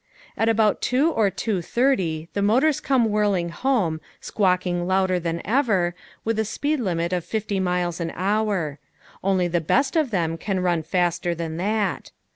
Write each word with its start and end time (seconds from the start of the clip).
At 0.35 0.49
about 0.49 0.81
two 0.81 1.11
or 1.11 1.29
two 1.29 1.61
thirty 1.61 2.27
the 2.33 2.41
motors 2.41 2.79
come 2.79 3.05
whirling 3.05 3.49
home, 3.49 4.01
squawking 4.19 4.87
louder 4.87 5.19
than 5.19 5.45
ever, 5.45 5.93
with 6.25 6.39
a 6.39 6.43
speed 6.43 6.79
limit 6.79 7.13
of 7.13 7.23
fifty 7.23 7.59
miles 7.59 7.99
an 7.99 8.11
hour. 8.15 8.79
Only 9.23 9.47
the 9.47 9.61
best 9.61 9.95
of 9.95 10.09
them 10.09 10.39
can 10.39 10.59
run 10.59 10.81
faster 10.81 11.35
than 11.35 11.57
that. 11.57 12.09